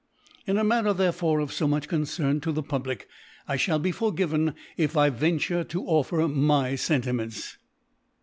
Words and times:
In 0.47 0.55
(^75) 0.55 0.55
In 0.55 0.57
a 0.57 0.63
Matter 0.63 0.93
therefore 0.93 1.39
of 1.41 1.51
fo 1.51 1.67
much 1.67 1.87
Concern 1.87 2.41
to 2.41 2.51
the 2.51 2.63
Public, 2.63 3.07
1 3.45 3.59
(hall 3.59 3.77
be 3.77 3.91
for^ven» 3.91 4.55
if 4.75 4.95
1 4.95 5.13
ven 5.13 5.37
ture 5.37 5.63
to 5.65 5.83
offer 5.85 6.27
my 6.27 6.73
Sentiments. 6.73 7.57